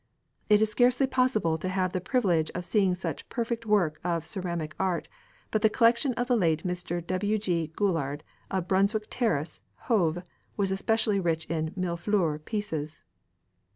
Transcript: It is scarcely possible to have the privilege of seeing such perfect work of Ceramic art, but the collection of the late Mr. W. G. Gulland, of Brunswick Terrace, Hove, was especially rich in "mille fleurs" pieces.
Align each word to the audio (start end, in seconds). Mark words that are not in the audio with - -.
It 0.49 0.63
is 0.63 0.71
scarcely 0.71 1.05
possible 1.05 1.59
to 1.59 1.69
have 1.69 1.93
the 1.93 2.01
privilege 2.01 2.49
of 2.55 2.65
seeing 2.65 2.95
such 2.95 3.29
perfect 3.29 3.67
work 3.67 3.99
of 4.03 4.25
Ceramic 4.25 4.73
art, 4.79 5.07
but 5.51 5.61
the 5.61 5.69
collection 5.69 6.15
of 6.15 6.25
the 6.25 6.35
late 6.35 6.63
Mr. 6.63 7.05
W. 7.05 7.37
G. 7.37 7.67
Gulland, 7.75 8.23
of 8.49 8.67
Brunswick 8.67 9.05
Terrace, 9.11 9.61
Hove, 9.81 10.23
was 10.57 10.71
especially 10.71 11.19
rich 11.19 11.45
in 11.45 11.71
"mille 11.75 11.97
fleurs" 11.97 12.41
pieces. 12.45 13.03